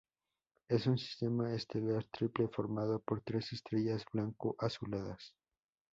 [0.67, 5.35] Es un sistema estelar triple formado por tres estrellas blanco-azuladas.